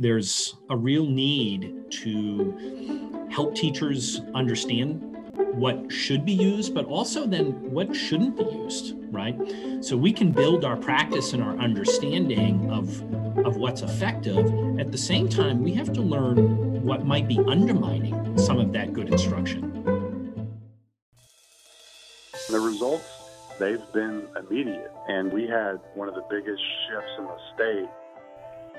[0.00, 5.02] There's a real need to help teachers understand
[5.54, 9.36] what should be used, but also then what shouldn't be used, right?
[9.80, 12.88] So we can build our practice and our understanding of,
[13.44, 14.46] of what's effective.
[14.78, 18.92] At the same time, we have to learn what might be undermining some of that
[18.92, 19.64] good instruction.
[22.48, 23.04] The results,
[23.58, 24.92] they've been immediate.
[25.08, 27.88] And we had one of the biggest shifts in the state.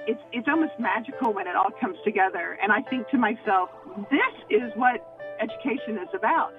[0.08, 2.58] It's, it's almost magical when it all comes together.
[2.62, 3.70] And I think to myself,
[4.10, 6.54] this is what education is about.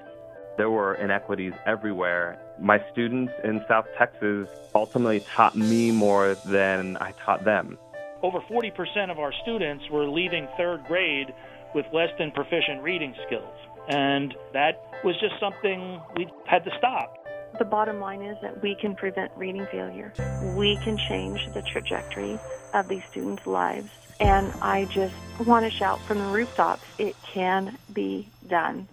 [0.56, 2.38] There were inequities everywhere.
[2.61, 7.78] My students in South Texas ultimately taught me more than I taught them.
[8.23, 11.33] Over 40% of our students were leaving third grade
[11.75, 13.55] with less than proficient reading skills.
[13.88, 17.20] And that was just something we had to stop.
[17.59, 20.12] The bottom line is that we can prevent reading failure.
[20.56, 22.38] We can change the trajectory
[22.72, 23.91] of these students' lives.
[24.18, 25.14] And I just
[25.46, 28.86] want to shout from the rooftops it can be done.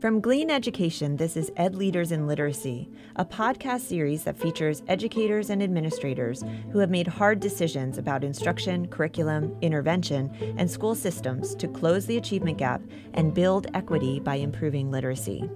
[0.00, 5.50] From Glean Education, this is Ed Leaders in Literacy, a podcast series that features educators
[5.50, 11.66] and administrators who have made hard decisions about instruction, curriculum, intervention, and school systems to
[11.66, 12.80] close the achievement gap
[13.14, 15.50] and build equity by improving literacy.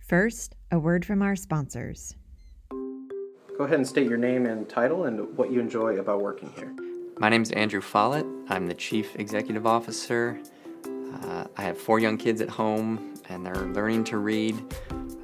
[0.00, 2.16] First, a word from our sponsors.
[2.70, 6.74] Go ahead and state your name and title and what you enjoy about working here.
[7.20, 8.26] My name is Andrew Follett.
[8.48, 10.40] I'm the Chief Executive Officer
[11.22, 14.56] uh, I have four young kids at home, and they're learning to read.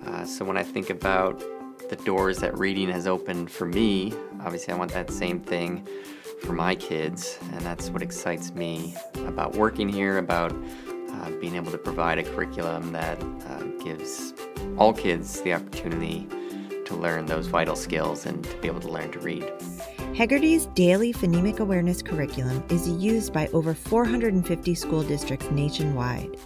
[0.07, 1.43] Uh, so when I think about
[1.89, 5.87] the doors that reading has opened for me, obviously I want that same thing
[6.43, 8.95] for my kids, and that's what excites me
[9.27, 10.53] about working here, about
[11.13, 14.35] uh, being able to provide a curriculum that uh, gives
[14.79, 16.29] all kids the opportunity
[16.85, 19.45] to learn those vital skills and to be able to learn to read.
[20.17, 26.39] Heggerty's daily phonemic awareness curriculum is used by over 450 school districts nationwide.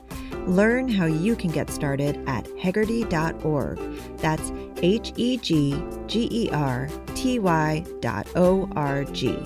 [0.48, 3.78] Learn how you can get started at heggerty.org.
[4.18, 4.50] That's
[4.82, 9.38] H E G G E R T Y dot O R G.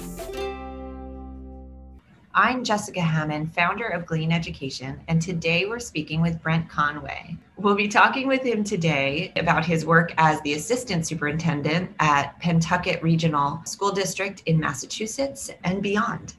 [2.36, 7.36] I'm Jessica Hammond, founder of Glean Education, and today we're speaking with Brent Conway.
[7.56, 13.00] We'll be talking with him today about his work as the assistant superintendent at Pentucket
[13.04, 16.34] Regional School District in Massachusetts and beyond.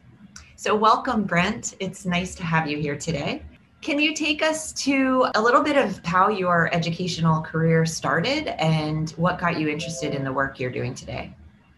[0.57, 1.77] So, welcome, Brent.
[1.79, 3.41] It's nice to have you here today.
[3.79, 9.11] Can you take us to a little bit of how your educational career started and
[9.11, 11.33] what got you interested in the work you're doing today?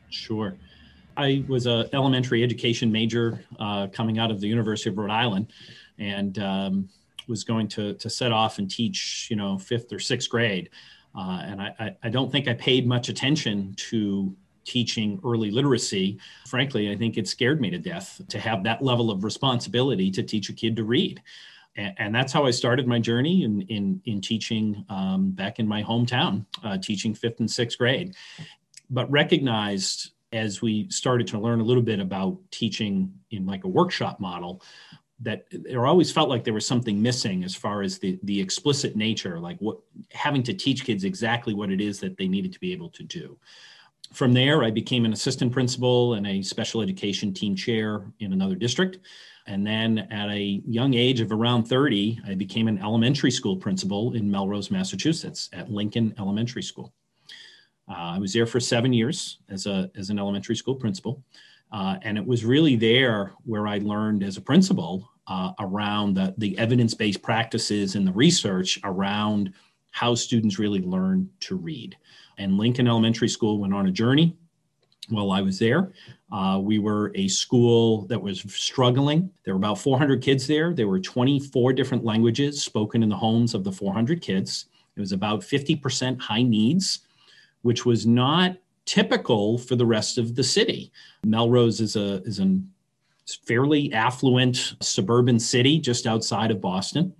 [0.09, 0.55] Sure.
[1.17, 5.51] I was a elementary education major uh, coming out of the University of Rhode Island,
[5.97, 6.89] and um,
[7.27, 10.69] was going to to set off and teach, you know, fifth or sixth grade.
[11.17, 14.35] Uh, and I, I don't think I paid much attention to
[14.65, 16.19] teaching early literacy.
[16.45, 20.21] Frankly, I think it scared me to death to have that level of responsibility to
[20.21, 21.23] teach a kid to read.
[21.75, 25.67] And, and that's how I started my journey in, in, in teaching um, back in
[25.67, 28.13] my hometown, uh, teaching fifth and sixth grade.
[28.89, 33.67] But recognized as we started to learn a little bit about teaching in like a
[33.67, 34.61] workshop model
[35.19, 38.95] that there always felt like there was something missing as far as the the explicit
[38.95, 39.79] nature like what
[40.11, 43.03] having to teach kids exactly what it is that they needed to be able to
[43.03, 43.37] do.
[44.13, 48.55] From there i became an assistant principal and a special education team chair in another
[48.55, 48.99] district.
[49.47, 54.13] And then at a young age of around 30 i became an elementary school principal
[54.13, 56.93] in melrose massachusetts at lincoln elementary school
[57.89, 61.23] uh, I was there for seven years as, a, as an elementary school principal.
[61.71, 66.33] Uh, and it was really there where I learned as a principal uh, around the,
[66.37, 69.53] the evidence based practices and the research around
[69.91, 71.97] how students really learn to read.
[72.37, 74.37] And Lincoln Elementary School went on a journey
[75.09, 75.91] while I was there.
[76.31, 79.31] Uh, we were a school that was struggling.
[79.43, 80.73] There were about 400 kids there.
[80.73, 84.65] There were 24 different languages spoken in the homes of the 400 kids.
[84.95, 87.06] It was about 50% high needs
[87.67, 88.55] which was not
[88.85, 90.89] typical for the rest of the city.
[91.25, 92.57] Melrose is a is a
[93.45, 97.13] fairly affluent suburban city just outside of Boston.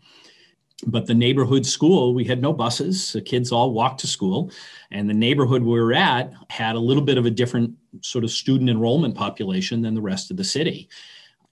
[0.86, 3.12] But the neighborhood school, we had no buses.
[3.12, 4.50] The kids all walked to school.
[4.90, 8.32] And the neighborhood we were at had a little bit of a different sort of
[8.32, 10.88] student enrollment population than the rest of the city.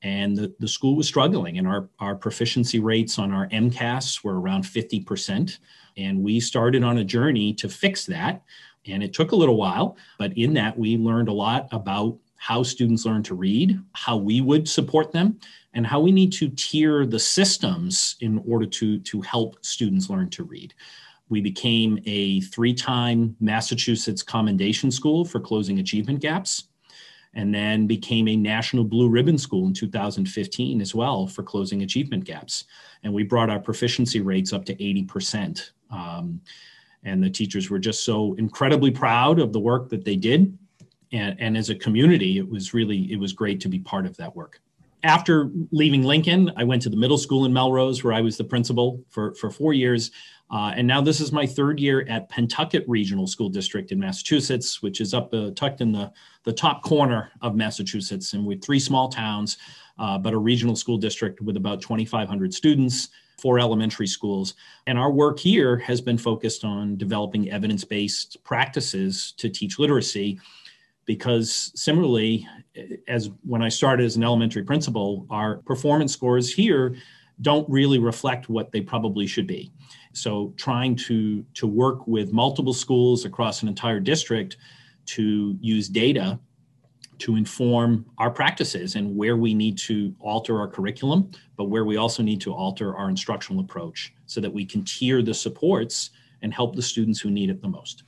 [0.03, 4.39] And the, the school was struggling, and our, our proficiency rates on our MCAS were
[4.39, 5.57] around 50%.
[5.97, 8.43] And we started on a journey to fix that
[8.87, 12.61] and it took a little while, but in that, we learned a lot about how
[12.61, 15.39] students learn to read, how we would support them,
[15.73, 20.29] and how we need to tier the systems in order to, to help students learn
[20.29, 20.73] to read.
[21.29, 26.67] We became a three time Massachusetts Commendation School for closing achievement gaps,
[27.33, 32.23] and then became a National Blue Ribbon School in 2015 as well for closing achievement
[32.23, 32.65] gaps.
[33.03, 35.71] And we brought our proficiency rates up to 80%.
[35.91, 36.41] Um,
[37.05, 40.57] and the teachers were just so incredibly proud of the work that they did.
[41.11, 44.17] And, and as a community, it was really, it was great to be part of
[44.17, 44.59] that work
[45.05, 48.43] after leaving Lincoln, I went to the middle school in Melrose, where I was the
[48.43, 50.09] principal for, for four years.
[50.49, 54.81] Uh, and now this is my third year at Pentucket Regional School District in Massachusetts,
[54.81, 56.11] which is up uh, tucked in the,
[56.43, 58.33] the top corner of Massachusetts.
[58.33, 59.57] And with three small towns,
[59.99, 63.09] uh, but a regional school district with about 2,500 students,
[63.39, 64.53] four elementary schools.
[64.87, 70.39] And our work here has been focused on developing evidence based practices to teach literacy
[71.05, 72.47] because similarly
[73.07, 76.95] as when i started as an elementary principal our performance scores here
[77.41, 79.71] don't really reflect what they probably should be
[80.13, 84.57] so trying to to work with multiple schools across an entire district
[85.05, 86.39] to use data
[87.19, 91.97] to inform our practices and where we need to alter our curriculum but where we
[91.97, 96.53] also need to alter our instructional approach so that we can tier the supports and
[96.53, 98.03] help the students who need it the most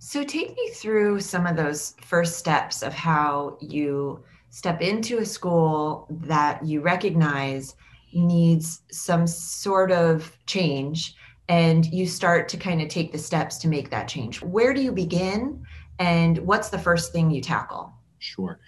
[0.00, 5.26] so, take me through some of those first steps of how you step into a
[5.26, 7.74] school that you recognize
[8.12, 11.14] needs some sort of change
[11.48, 14.40] and you start to kind of take the steps to make that change.
[14.40, 15.64] Where do you begin
[15.98, 17.92] and what's the first thing you tackle?
[18.18, 18.60] Sure.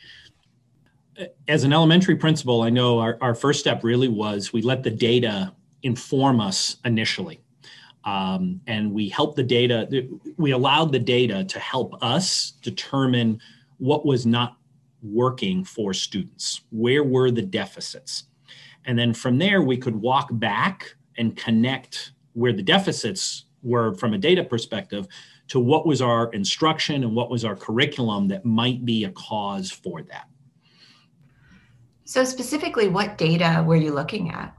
[1.48, 4.90] As an elementary principal, I know our, our first step really was we let the
[4.90, 7.40] data inform us initially
[8.04, 10.06] um, and we helped the data
[10.36, 13.40] we allowed the data to help us determine
[13.78, 14.56] what was not
[15.02, 18.24] working for students where were the deficits
[18.84, 24.14] and then from there we could walk back and connect where the deficits were from
[24.14, 25.06] a data perspective
[25.50, 29.70] to what was our instruction and what was our curriculum that might be a cause
[29.70, 30.28] for that
[32.04, 34.54] so specifically what data were you looking at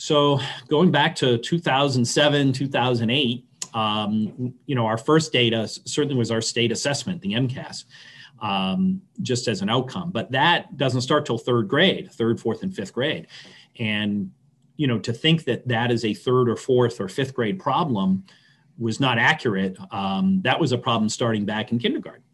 [0.00, 3.44] so going back to 2007, 2008,
[3.74, 7.84] um, you know, our first data certainly was our state assessment, the MCAS,
[8.40, 10.10] um, just as an outcome.
[10.10, 13.26] But that doesn't start till third grade, third, fourth, and fifth grade.
[13.78, 14.30] And,
[14.78, 18.24] you know, to think that that is a third or fourth or fifth grade problem
[18.80, 19.76] was not accurate.
[19.92, 22.24] Um, that was a problem starting back in kindergarten.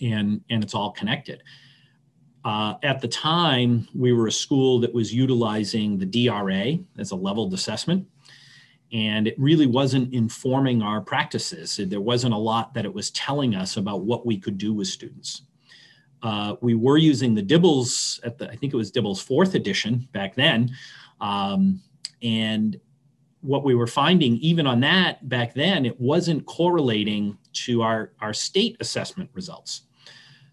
[0.00, 1.42] And, and it's all connected.
[2.44, 7.16] Uh, at the time, we were a school that was utilizing the DRA as a
[7.16, 8.06] leveled assessment,
[8.92, 11.78] and it really wasn't informing our practices.
[11.84, 14.86] There wasn't a lot that it was telling us about what we could do with
[14.86, 15.42] students.
[16.22, 20.08] Uh, we were using the DIBELS at the, I think it was DIBELS fourth edition
[20.12, 20.70] back then.
[21.20, 21.82] Um,
[22.22, 22.80] and
[23.40, 28.32] what we were finding, even on that back then, it wasn't correlating to our, our
[28.32, 29.82] state assessment results.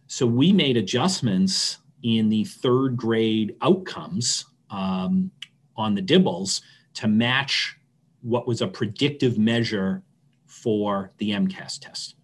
[0.07, 5.31] So we made adjustments in the third grade outcomes um,
[5.75, 6.61] on the DIBELS
[6.95, 7.77] to match
[8.21, 10.03] what was a predictive measure
[10.45, 12.14] for the MCAS test.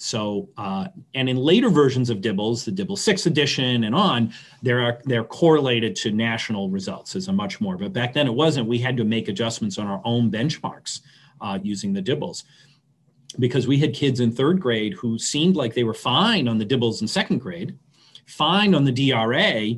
[0.00, 5.00] So, uh, and in later versions of DIBELS, the DIBELS 6 edition and on, they're,
[5.04, 7.76] they're correlated to national results as a much more.
[7.76, 8.68] But back then it wasn't.
[8.68, 11.00] We had to make adjustments on our own benchmarks
[11.40, 12.44] uh, using the DIBELS
[13.40, 16.64] because we had kids in third grade who seemed like they were fine on the
[16.64, 17.76] DIBELS in second grade,
[18.26, 19.74] fine on the DRA,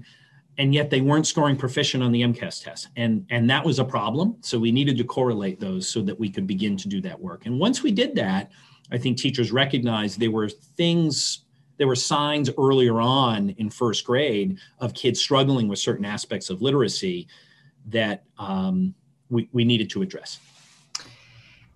[0.58, 2.88] and yet they weren't scoring proficient on the MCAS test.
[2.96, 4.36] And, and that was a problem.
[4.42, 7.46] So we needed to correlate those so that we could begin to do that work.
[7.46, 8.50] And once we did that,
[8.92, 11.44] I think teachers recognized there were things,
[11.76, 16.62] there were signs earlier on in first grade of kids struggling with certain aspects of
[16.62, 17.28] literacy
[17.86, 18.94] that um,
[19.28, 20.38] we, we needed to address.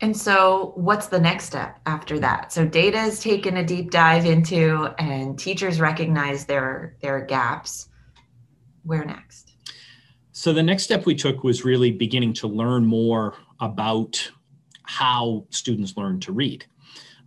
[0.00, 2.52] And so, what's the next step after that?
[2.52, 7.88] So, data is taken a deep dive into, and teachers recognize their their gaps.
[8.83, 9.52] Where next?
[10.33, 14.30] So, the next step we took was really beginning to learn more about
[14.83, 16.66] how students learn to read,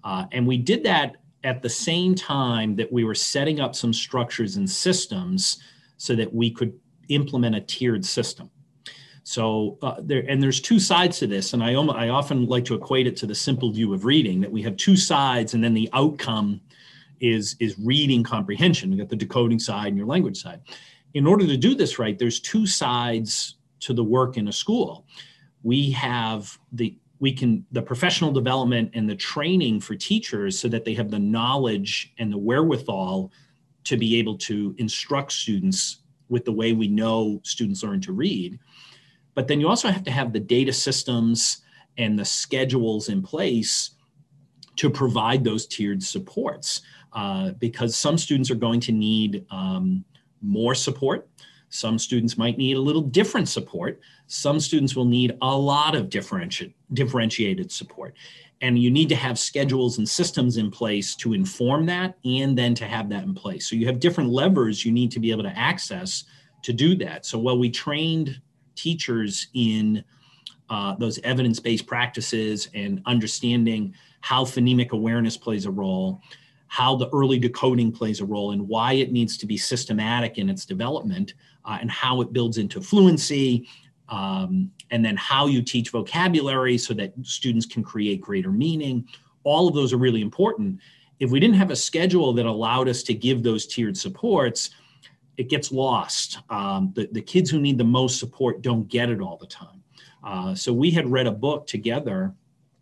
[0.08, 3.92] uh, and we did that at the same time that we were setting up some
[3.92, 5.62] structures and systems
[5.98, 6.74] so that we could
[7.10, 8.50] implement a tiered system.
[9.24, 12.76] So uh, there, and there's two sides to this, and I, I often like to
[12.76, 15.74] equate it to the simple view of reading that we have two sides, and then
[15.74, 16.62] the outcome
[17.20, 18.90] is is reading comprehension.
[18.90, 20.62] We got the decoding side and your language side.
[21.16, 25.06] In order to do this right, there's two sides to the work in a school.
[25.64, 30.86] We have the we can the professional development and the training for teachers so that
[30.86, 33.32] they have the knowledge and the wherewithal
[33.84, 38.60] to be able to instruct students with the way we know students learn to read
[39.36, 41.62] but then you also have to have the data systems
[41.98, 43.92] and the schedules in place
[44.78, 46.82] to provide those tiered supports
[47.14, 50.04] uh, because some students are going to need um,
[50.42, 51.28] more support.
[51.70, 54.00] Some students might need a little different support.
[54.28, 58.16] Some students will need a lot of differenti- differentiated support.
[58.62, 62.74] And you need to have schedules and systems in place to inform that and then
[62.76, 63.70] to have that in place.
[63.70, 66.24] So you have different levers you need to be able to access
[66.64, 67.26] to do that.
[67.26, 68.42] So while we trained
[68.76, 70.04] teachers in
[70.70, 76.22] uh, those evidence based practices and understanding how phonemic awareness plays a role,
[76.68, 80.50] how the early decoding plays a role, and why it needs to be systematic in
[80.50, 81.34] its development,
[81.68, 83.68] uh, and how it builds into fluency,
[84.10, 89.06] um, and then how you teach vocabulary so that students can create greater meaning.
[89.44, 90.80] All of those are really important.
[91.20, 94.70] If we didn't have a schedule that allowed us to give those tiered supports,
[95.36, 96.40] it gets lost.
[96.50, 99.84] Um, the, the kids who need the most support don't get it all the time.
[100.24, 102.34] Uh, so we had read a book together.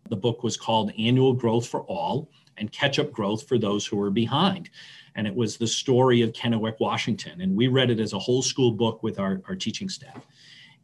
[0.08, 4.00] The book was called Annual Growth for All and Catch Up Growth for Those Who
[4.00, 4.70] Are Behind.
[5.16, 7.40] And it was the story of Kennewick, Washington.
[7.40, 10.24] And we read it as a whole school book with our, our teaching staff.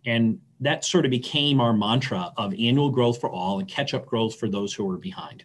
[0.05, 4.07] And that sort of became our mantra of annual growth for all and catch up
[4.07, 5.45] growth for those who are behind.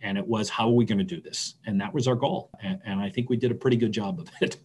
[0.00, 1.54] And it was, how are we going to do this?
[1.66, 2.50] And that was our goal.
[2.60, 4.56] And, and I think we did a pretty good job of it.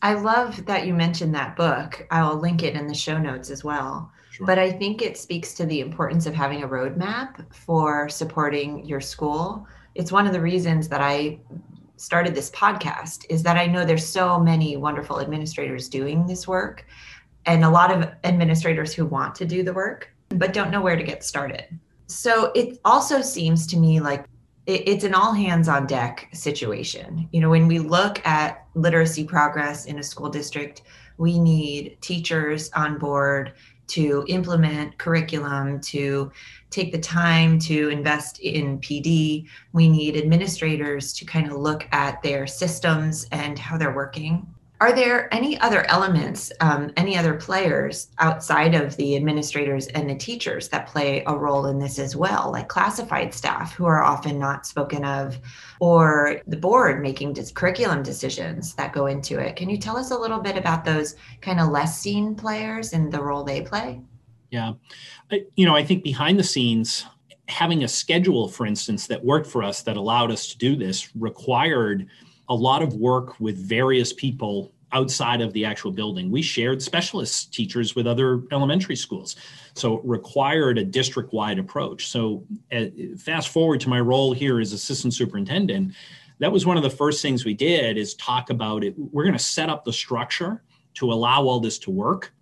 [0.00, 2.06] I love that you mentioned that book.
[2.12, 4.12] I'll link it in the show notes as well.
[4.30, 4.46] Sure.
[4.46, 9.00] But I think it speaks to the importance of having a roadmap for supporting your
[9.00, 9.66] school.
[9.96, 11.40] It's one of the reasons that I
[12.00, 16.86] started this podcast is that I know there's so many wonderful administrators doing this work
[17.46, 20.96] and a lot of administrators who want to do the work but don't know where
[20.96, 21.66] to get started.
[22.06, 24.26] So it also seems to me like
[24.66, 27.28] it's an all hands on deck situation.
[27.32, 30.82] You know, when we look at literacy progress in a school district,
[31.16, 33.54] we need teachers on board
[33.88, 36.30] to implement curriculum, to
[36.70, 39.46] take the time to invest in PD.
[39.72, 44.46] We need administrators to kind of look at their systems and how they're working.
[44.80, 50.14] Are there any other elements, um, any other players outside of the administrators and the
[50.14, 54.38] teachers that play a role in this as well, like classified staff who are often
[54.38, 55.36] not spoken of,
[55.80, 59.56] or the board making dis- curriculum decisions that go into it?
[59.56, 63.10] Can you tell us a little bit about those kind of less seen players and
[63.10, 64.00] the role they play?
[64.50, 64.74] Yeah.
[65.32, 67.04] I, you know, I think behind the scenes,
[67.48, 71.14] having a schedule, for instance, that worked for us that allowed us to do this
[71.16, 72.06] required
[72.48, 76.30] a lot of work with various people outside of the actual building.
[76.30, 79.36] We shared specialist teachers with other elementary schools.
[79.74, 82.08] So it required a district wide approach.
[82.08, 82.86] So, uh,
[83.18, 85.94] fast forward to my role here as assistant superintendent,
[86.38, 88.94] that was one of the first things we did is talk about it.
[88.96, 90.62] We're going to set up the structure
[90.94, 92.32] to allow all this to work.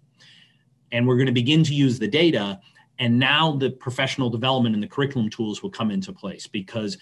[0.93, 2.61] And we're going to begin to use the data.
[2.99, 6.97] And now the professional development and the curriculum tools will come into place because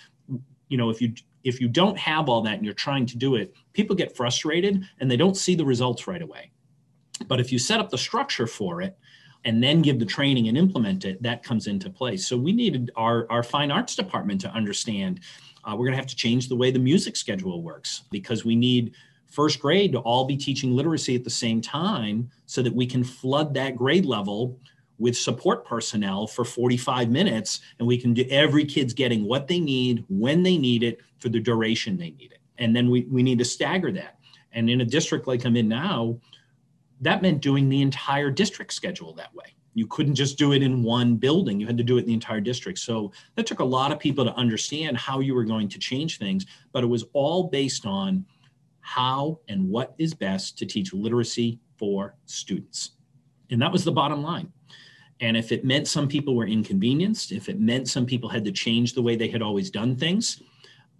[0.68, 1.12] you know if you
[1.44, 4.82] if you don't have all that and you're trying to do it, people get frustrated
[4.98, 6.50] and they don't see the results right away.
[7.28, 8.96] But if you set up the structure for it
[9.44, 12.26] and then give the training and implement it, that comes into place.
[12.26, 15.20] So we needed our, our fine arts department to understand
[15.64, 18.56] uh, we're going to have to change the way the music schedule works because we
[18.56, 18.94] need
[19.26, 23.02] first grade to all be teaching literacy at the same time so that we can
[23.02, 24.58] flood that grade level
[24.98, 29.58] with support personnel for 45 minutes and we can do every kid's getting what they
[29.58, 32.40] need when they need it for the duration they need it.
[32.58, 34.18] And then we, we need to stagger that.
[34.52, 36.18] And in a district like i'm in now
[37.00, 39.54] that meant doing the entire district schedule that way.
[39.74, 41.58] You couldn't just do it in one building.
[41.58, 42.78] You had to do it in the entire district.
[42.78, 46.18] So that took a lot of people to understand how you were going to change
[46.18, 48.24] things but it was all based on
[48.80, 52.92] how and what is best to teach literacy for students.
[53.50, 54.52] And that was the bottom line
[55.20, 58.52] and if it meant some people were inconvenienced, if it meant some people had to
[58.52, 60.42] change the way they had always done things,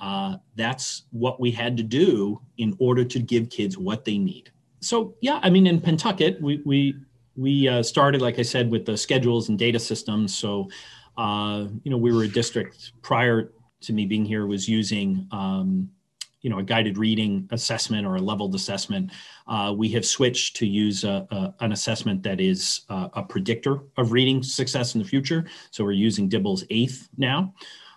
[0.01, 4.51] uh, that's what we had to do in order to give kids what they need.
[4.81, 6.95] So yeah, I mean, in Pentucket, we we
[7.37, 10.37] we uh, started, like I said, with the schedules and data systems.
[10.37, 10.69] So
[11.17, 13.53] uh, you know, we were a district prior
[13.83, 15.89] to me being here was using um,
[16.45, 19.11] you know a guided reading assessment or a leveled assessment
[19.49, 23.81] uh, we have switched to use a, a, an assessment that is uh, a predictor
[23.97, 25.45] of reading success in the future.
[25.71, 27.55] So we're using DIBELS eighth now.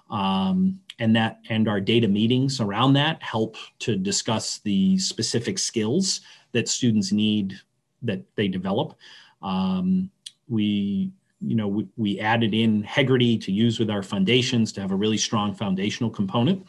[0.09, 6.21] Um, and that and our data meetings around that help to discuss the specific skills
[6.53, 7.53] that students need
[8.01, 8.97] that they develop.
[9.41, 10.09] Um,
[10.47, 14.91] we you know we, we added in Heggerty to use with our foundations to have
[14.91, 16.65] a really strong foundational component.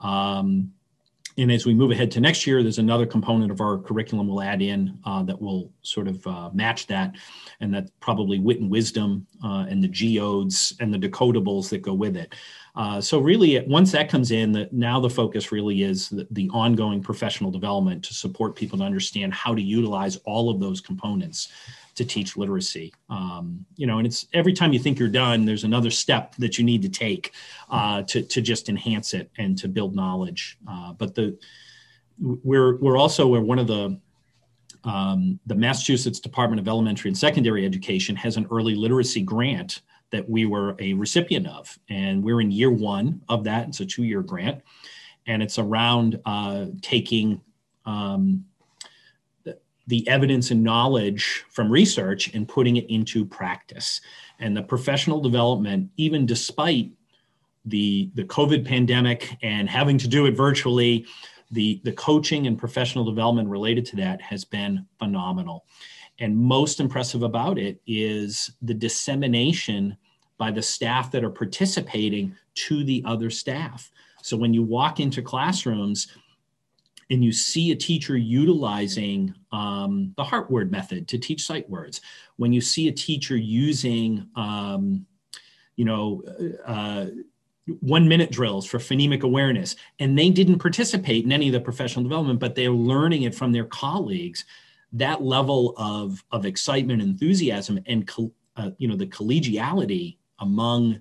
[0.00, 0.72] Um,
[1.38, 4.42] and as we move ahead to next year, there's another component of our curriculum we'll
[4.42, 7.14] add in uh, that will sort of uh, match that,
[7.60, 11.92] and that's probably wit and wisdom uh, and the geodes and the decodables that go
[11.92, 12.34] with it.
[12.76, 17.02] Uh, so really, once that comes in, now the focus really is the, the, ongoing
[17.02, 21.48] professional development to support people to understand how to utilize all of those components
[21.94, 22.92] to teach literacy.
[23.08, 26.58] Um, you know, and it's every time you think you're done, there's another step that
[26.58, 27.32] you need to take
[27.70, 30.58] uh, to to just enhance it and to build knowledge.
[30.68, 31.38] Uh, but the
[32.18, 33.98] we're we're also we're one of the
[34.84, 39.80] um, the Massachusetts Department of Elementary and Secondary Education has an early literacy grant
[40.10, 41.78] that we were a recipient of.
[41.88, 43.68] And we're in year one of that.
[43.68, 44.62] It's a two year grant.
[45.26, 47.40] And it's around uh, taking
[47.84, 48.44] um,
[49.44, 54.00] the, the evidence and knowledge from research and putting it into practice.
[54.38, 56.92] And the professional development, even despite
[57.64, 61.06] the, the COVID pandemic and having to do it virtually,
[61.50, 65.64] the, the coaching and professional development related to that has been phenomenal.
[66.18, 69.96] And most impressive about it is the dissemination
[70.38, 73.90] by the staff that are participating to the other staff.
[74.22, 76.08] So when you walk into classrooms
[77.10, 82.00] and you see a teacher utilizing um, the HeartWord method to teach sight words,
[82.36, 85.06] when you see a teacher using, um,
[85.76, 86.22] you know,
[86.66, 87.06] uh,
[87.80, 92.04] one minute drills for phonemic awareness and they didn't participate in any of the professional
[92.04, 94.44] development but they're learning it from their colleagues
[94.96, 98.10] that level of of excitement enthusiasm and
[98.56, 101.00] uh, you know the collegiality among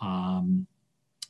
[0.00, 0.66] um,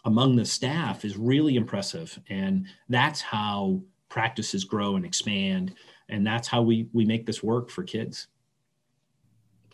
[0.05, 2.19] among the staff is really impressive.
[2.29, 5.75] And that's how practices grow and expand.
[6.09, 8.29] And that's how we we make this work for kids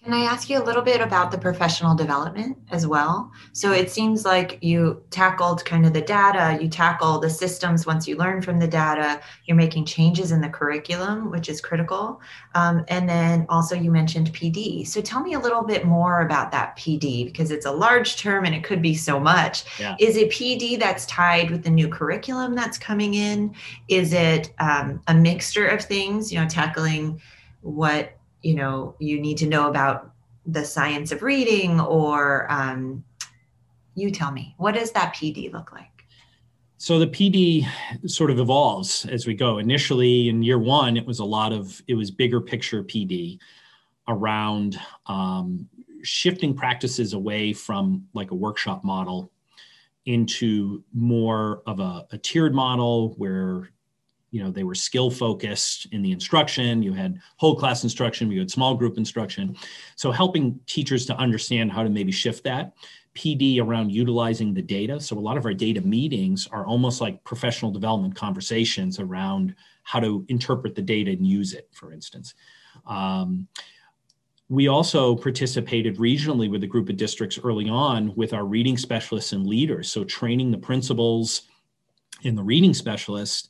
[0.02, 3.31] can I ask you a little bit about the professional development as well?
[3.52, 8.07] So it seems like you tackled kind of the data, you tackle the systems once
[8.07, 12.21] you learn from the data, you're making changes in the curriculum, which is critical.
[12.55, 14.87] Um, and then also you mentioned PD.
[14.87, 18.45] So tell me a little bit more about that PD because it's a large term
[18.45, 19.64] and it could be so much.
[19.81, 19.97] Yeah.
[19.99, 23.54] Is it PD that's tied with the new curriculum that's coming in?
[23.89, 27.21] Is it um, a mixture of things, you know, tackling
[27.63, 30.12] what you know you need to know about
[30.46, 33.04] the science of reading or um,
[33.94, 35.86] you tell me what does that pd look like?
[36.78, 37.66] So the pd
[38.06, 39.58] sort of evolves as we go.
[39.58, 43.38] Initially in year one it was a lot of it was bigger picture pd
[44.06, 45.68] around um,
[46.02, 49.30] shifting practices away from like a workshop model
[50.06, 53.70] into more of a, a tiered model where
[54.30, 56.82] you know they were skill focused in the instruction.
[56.82, 59.56] You had whole class instruction you had small group instruction.
[59.97, 62.75] So helping teachers to understand how to maybe shift that
[63.14, 65.00] pd around utilizing the data.
[65.00, 69.99] So a lot of our data meetings are almost like professional development conversations around how
[69.99, 72.34] to interpret the data and use it for instance.
[72.86, 73.49] Um,
[74.50, 79.32] we also participated regionally with a group of districts early on with our reading specialists
[79.32, 79.91] and leaders.
[79.91, 81.43] So training the principals
[82.25, 83.49] and the reading specialists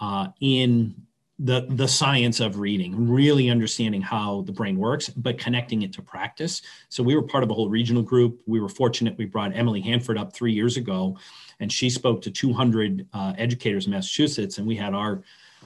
[0.00, 0.94] uh, in
[1.38, 6.02] the the science of reading, really understanding how the brain works, but connecting it to
[6.02, 6.60] practice.
[6.90, 8.42] So we were part of a whole regional group.
[8.46, 9.16] We were fortunate.
[9.16, 11.16] We brought Emily Hanford up three years ago,
[11.60, 15.22] and she spoke to 200 uh, educators in Massachusetts, and we had our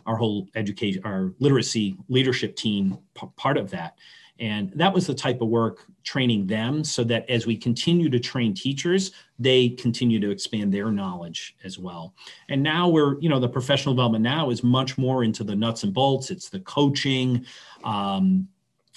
[0.07, 3.97] our whole education, our literacy leadership team p- part of that.
[4.41, 8.19] And that was the type of work training them so that as we continue to
[8.19, 12.15] train teachers, they continue to expand their knowledge as well.
[12.49, 15.85] And now we're, you know, the professional development now is much more into the nuts
[15.85, 17.47] and bolts, it's the coaching.
[17.85, 18.49] Um,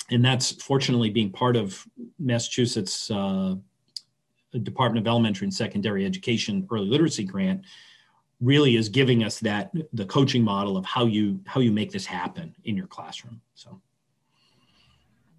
[0.10, 1.86] and that's fortunately being part of
[2.18, 3.56] Massachusetts uh,
[4.64, 7.64] Department of Elementary and Secondary Education Early Literacy Grant
[8.40, 12.06] really is giving us that the coaching model of how you how you make this
[12.06, 13.82] happen in your classroom so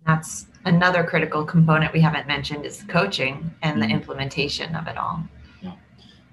[0.08, 3.96] that's another critical component we haven't mentioned is coaching and the mm-hmm.
[3.96, 5.22] implementation of it all.
[5.60, 5.72] Yeah,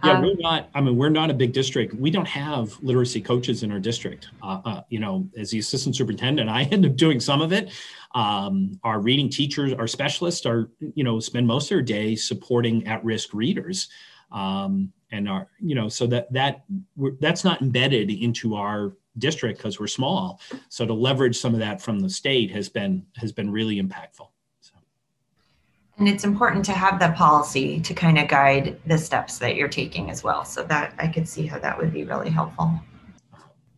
[0.03, 0.69] yeah um, we're not.
[0.73, 1.93] I mean, we're not a big district.
[1.93, 4.29] We don't have literacy coaches in our district.
[4.41, 7.71] Uh, uh, you know, as the assistant superintendent, I end up doing some of it.
[8.15, 12.87] Um, our reading teachers, our specialists, are you know spend most of their day supporting
[12.87, 13.89] at-risk readers.
[14.31, 16.63] Um, and our you know so that that
[17.19, 20.39] that's not embedded into our district because we're small.
[20.69, 24.27] So to leverage some of that from the state has been has been really impactful.
[24.61, 24.73] So.
[25.97, 29.67] And it's important to have that policy to kind of guide the steps that you're
[29.67, 30.45] taking as well.
[30.45, 32.79] So that I could see how that would be really helpful.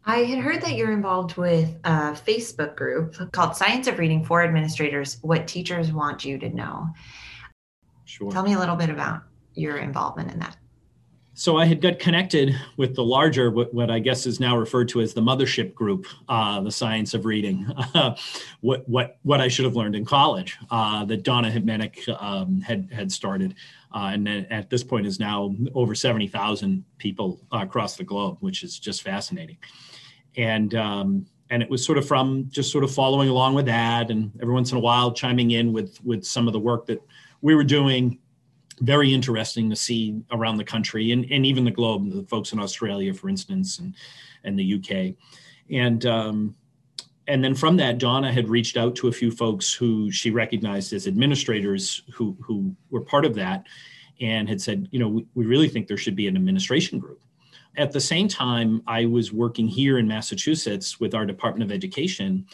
[0.09, 4.41] I had heard that you're involved with a Facebook group called Science of Reading for
[4.41, 6.87] Administrators What Teachers Want You to Know.
[8.05, 8.31] Sure.
[8.31, 9.23] Tell me a little bit about
[9.53, 10.55] your involvement in that.
[11.37, 14.89] So I had got connected with the larger, what, what I guess is now referred
[14.89, 17.63] to as the mothership group, uh, the science of reading,
[18.61, 22.89] what what what I should have learned in college uh, that Donna Hejtmanek um, had
[22.91, 23.53] had started,
[23.93, 28.63] uh, and at this point is now over seventy thousand people across the globe, which
[28.63, 29.57] is just fascinating,
[30.35, 30.73] and.
[30.73, 34.33] Um, and it was sort of from just sort of following along with that, and
[34.41, 37.01] every once in a while chiming in with with some of the work that
[37.41, 38.19] we were doing
[38.81, 42.59] very interesting to see around the country and, and even the globe, the folks in
[42.59, 43.95] Australia, for instance, and,
[44.43, 45.15] and the UK.
[45.71, 46.55] And, um,
[47.27, 50.93] and then from that, Donna had reached out to a few folks who she recognized
[50.93, 53.65] as administrators who, who were part of that
[54.21, 57.21] and had said, you know, we, we really think there should be an administration group.
[57.75, 62.45] At the same time, I was working here in Massachusetts with our Department of Education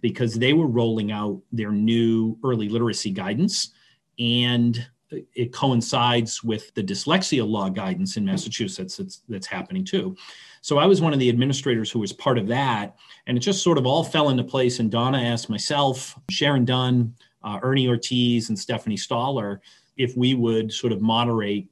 [0.00, 3.72] because they were rolling out their new early literacy guidance
[4.18, 10.16] and it coincides with the dyslexia law guidance in Massachusetts that's, that's happening too.
[10.60, 13.62] So I was one of the administrators who was part of that, and it just
[13.62, 14.80] sort of all fell into place.
[14.80, 19.60] And Donna asked myself, Sharon Dunn, uh, Ernie Ortiz, and Stephanie Stollar
[19.96, 21.68] if we would sort of moderate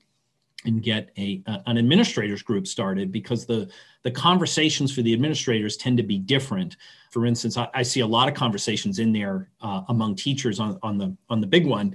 [0.65, 3.71] and get a, an administrators group started because the
[4.03, 6.77] the conversations for the administrators tend to be different.
[7.11, 10.79] For instance, I, I see a lot of conversations in there uh, among teachers on,
[10.83, 11.95] on the on the big one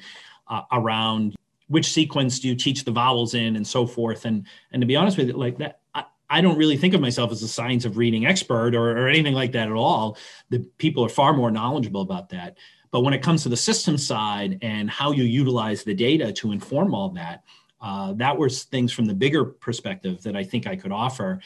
[0.52, 1.36] uh, around
[1.68, 4.26] which sequence do you teach the vowels in and so forth.
[4.26, 7.02] And and to be honest with you like that I, I don't really think of
[7.02, 10.18] myself as a science of reading expert or, or anything like that at all.
[10.50, 12.58] The people are far more knowledgeable about that.
[12.92, 16.52] But when it comes to the system side and how you utilize the data to
[16.52, 17.44] inform all that
[17.82, 21.40] uh, that was things from the bigger perspective that i think i could offer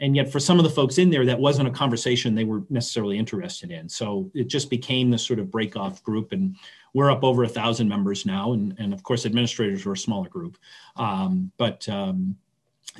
[0.00, 2.62] and yet for some of the folks in there that wasn't a conversation they were
[2.70, 3.88] necessarily interested in.
[3.88, 6.56] So it just became this sort of break off group and
[6.94, 10.28] we're up over a thousand members now, and, and of course administrators were a smaller
[10.28, 10.56] group,
[10.96, 12.36] um, but um,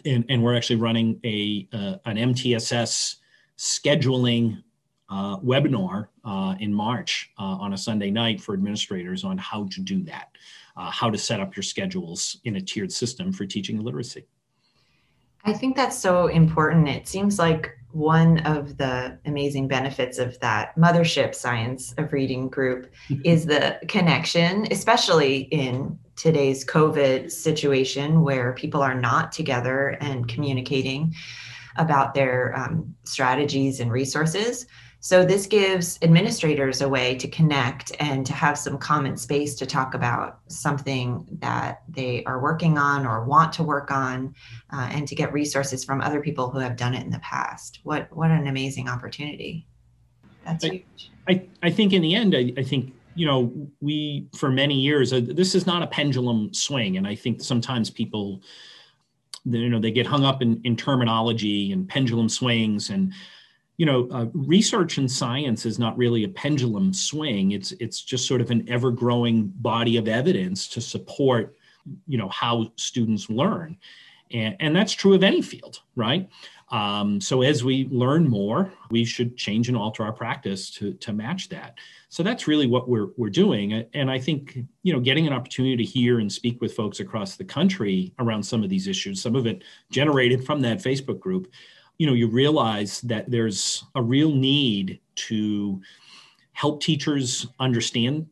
[0.05, 3.17] and, and we're actually running a uh, an MTSS
[3.57, 4.63] scheduling
[5.09, 9.81] uh, webinar uh, in March uh, on a Sunday night for administrators on how to
[9.81, 10.29] do that,
[10.77, 14.27] uh, how to set up your schedules in a tiered system for teaching literacy.
[15.45, 16.89] I think that's so important.
[16.89, 22.93] It seems like one of the amazing benefits of that mothership science of reading group
[23.25, 31.15] is the connection, especially in today's COVID situation where people are not together and communicating
[31.77, 34.67] about their um, strategies and resources.
[35.01, 39.67] So this gives administrators a way to connect and to have some common space to
[39.67, 44.35] talk about something that they are working on or want to work on,
[44.73, 47.79] uh, and to get resources from other people who have done it in the past.
[47.85, 49.69] What what an amazing opportunity!
[50.45, 51.11] That's I, huge.
[51.29, 55.13] I I think in the end, I, I think you know we for many years
[55.13, 58.43] uh, this is not a pendulum swing, and I think sometimes people
[59.45, 63.13] you know they get hung up in, in terminology and pendulum swings and
[63.79, 67.53] you know, uh, research and science is not really a pendulum swing.
[67.53, 71.57] It's it's just sort of an ever growing body of evidence to support,
[72.07, 73.79] you know, how students learn,
[74.33, 76.29] and, and that's true of any field, right?
[76.71, 81.13] Um, so as we learn more, we should change and alter our practice to to
[81.13, 81.79] match that.
[82.09, 85.77] So that's really what we're we're doing, and I think you know, getting an opportunity
[85.77, 89.37] to hear and speak with folks across the country around some of these issues, some
[89.37, 89.63] of it
[89.93, 91.53] generated from that Facebook group
[91.99, 95.81] you know you realize that there's a real need to
[96.53, 98.27] help teachers understand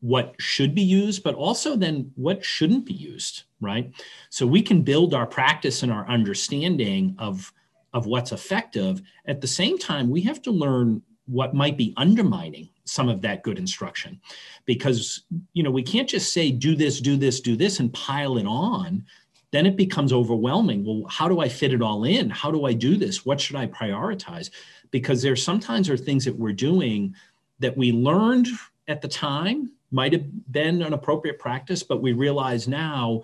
[0.00, 3.92] what should be used but also then what shouldn't be used right?
[4.28, 7.50] So we can build our practice and our understanding of
[7.94, 9.02] of what's effective.
[9.26, 13.42] At the same time we have to learn what might be undermining some of that
[13.42, 14.20] good instruction.
[14.66, 15.22] Because
[15.54, 18.46] you know we can't just say do this do this do this and pile it
[18.46, 19.04] on
[19.52, 20.84] then it becomes overwhelming.
[20.84, 22.30] Well, how do I fit it all in?
[22.30, 23.24] How do I do this?
[23.24, 24.50] What should I prioritize?
[24.90, 27.14] Because there sometimes are things that we're doing
[27.60, 28.48] that we learned
[28.88, 33.22] at the time might have been an appropriate practice, but we realize now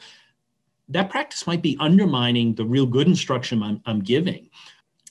[0.90, 4.50] that practice might be undermining the real good instruction I'm, I'm giving.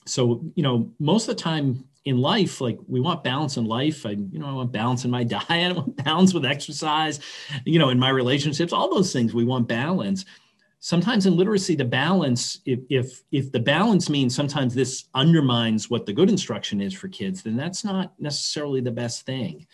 [0.06, 4.06] So, you know, most of the time in life, like we want balance in life.
[4.06, 7.18] I, you know, I want balance in my diet, I want balance with exercise,
[7.64, 10.24] you know, in my relationships, all those things we want balance
[10.80, 16.06] sometimes in literacy the balance if, if if the balance means sometimes this undermines what
[16.06, 19.66] the good instruction is for kids then that's not necessarily the best thing.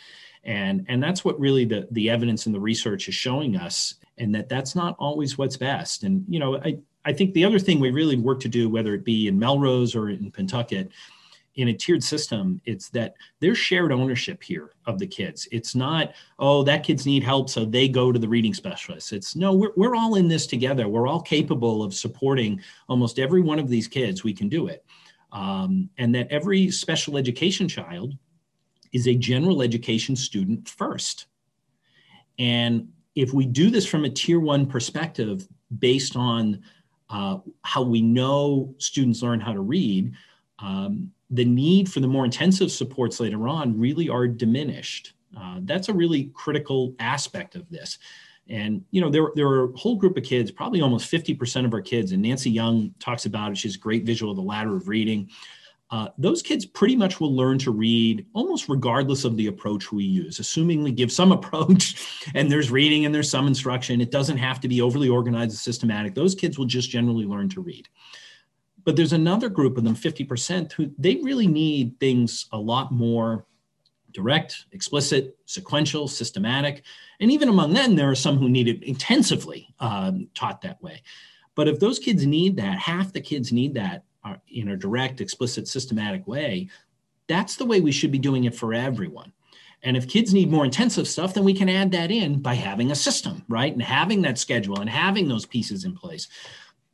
[0.45, 4.35] And and that's what really the the evidence and the research is showing us and
[4.35, 6.05] that that's not always what's best.
[6.05, 8.95] And you know i i think the other thing we really work to do whether
[8.95, 10.91] it be in melrose or in pentucket
[11.57, 15.47] in a tiered system, it's that there's shared ownership here of the kids.
[15.53, 19.13] It's not, oh, that kids need help, so they go to the reading specialist.
[19.13, 20.89] It's no, we're, we're all in this together.
[20.89, 24.25] We're all capable of supporting almost every one of these kids.
[24.25, 24.85] We can do it.
[25.33, 28.15] Um, and that every special education child
[28.93, 31.27] is a general education student first.
[32.39, 35.47] And if we do this from a tier one perspective,
[35.79, 36.63] based on
[37.11, 40.13] uh, how we know students learn how to read,
[40.61, 45.15] um, the need for the more intensive supports later on really are diminished.
[45.37, 47.99] Uh, that's a really critical aspect of this.
[48.49, 51.73] And you know, there, there are a whole group of kids, probably almost 50% of
[51.73, 53.59] our kids, and Nancy Young talks about it.
[53.59, 55.31] She has a great visual of the ladder of reading.
[55.91, 60.05] Uh, those kids pretty much will learn to read almost regardless of the approach we
[60.05, 64.01] use, assuming we give some approach and there's reading and there's some instruction.
[64.01, 66.15] It doesn't have to be overly organized and systematic.
[66.15, 67.89] Those kids will just generally learn to read.
[68.85, 73.47] But there's another group of them, 50%, who they really need things a lot more
[74.13, 76.85] direct, explicit, sequential, systematic.
[77.21, 81.03] And even among them, there are some who need it intensively um, taught that way.
[81.55, 85.21] But if those kids need that, half the kids need that uh, in a direct,
[85.21, 86.69] explicit, systematic way,
[87.29, 89.33] that's the way we should be doing it for everyone.
[89.83, 92.91] And if kids need more intensive stuff, then we can add that in by having
[92.91, 93.73] a system, right?
[93.73, 96.29] And having that schedule and having those pieces in place.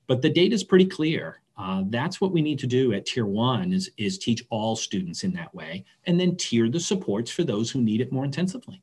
[0.08, 1.40] But the data is pretty clear.
[1.60, 5.24] Uh, that's what we need to do at tier one is, is teach all students
[5.24, 8.80] in that way and then tier the supports for those who need it more intensively.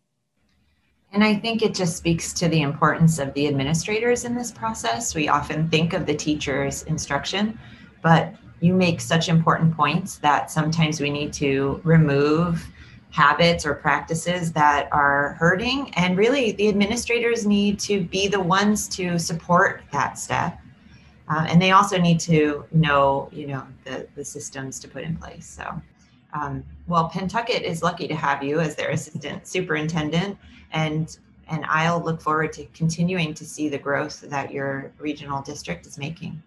[1.12, 5.16] And I think it just speaks to the importance of the administrators in this process.
[5.16, 7.58] We often think of the teacher's instruction,
[8.04, 12.64] but you make such important points that sometimes we need to remove
[13.10, 15.92] habits or practices that are hurting.
[15.96, 20.60] And really, the administrators need to be the ones to support that step.
[21.30, 25.18] Uh, and they also need to know, you know, the, the systems to put in
[25.18, 25.46] place.
[25.46, 25.82] So,
[26.34, 30.38] um, well, Pentucket is lucky to have you as their assistant superintendent,
[30.72, 31.18] and
[31.50, 35.98] and I'll look forward to continuing to see the growth that your regional district is
[35.98, 36.42] making.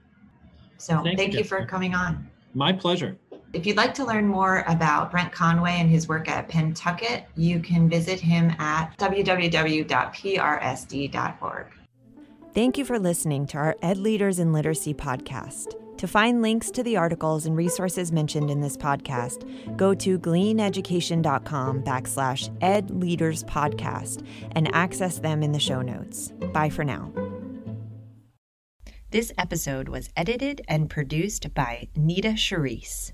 [0.76, 2.28] So thank, thank you, you for coming on.
[2.54, 3.16] My pleasure.
[3.52, 7.60] If you'd like to learn more about Brent Conway and his work at Pentucket, you
[7.60, 9.86] can visit him at www.prsd.org.
[12.52, 15.74] Thank you for listening to our Ed Leaders in Literacy podcast.
[15.98, 21.84] To find links to the articles and resources mentioned in this podcast, go to gleaneducation.com
[21.84, 26.32] backslash ed leaders podcast and access them in the show notes.
[26.52, 27.12] Bye for now.
[29.10, 33.12] This episode was edited and produced by Nita Charisse.